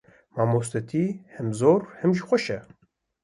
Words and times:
Mamostetî 0.37 1.05
him 1.35 1.49
zor 1.61 1.79
e 1.89 1.91
him 1.99 2.11
jî 2.17 2.23
xweş 2.27 2.45
e. 2.57 2.59